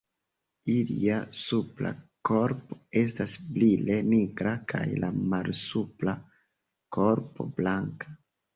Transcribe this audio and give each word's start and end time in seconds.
Ilia 0.75 1.17
supra 1.39 1.91
korpo 2.29 2.79
estas 3.03 3.37
brile 3.59 3.99
nigra 4.09 4.55
kaj 4.75 4.83
la 5.05 5.13
malsupra 5.37 6.19
korpo 7.01 7.51
blanka. 7.61 8.19